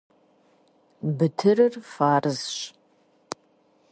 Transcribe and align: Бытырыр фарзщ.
Бытырыр 1.17 1.73
фарзщ. 1.91 2.57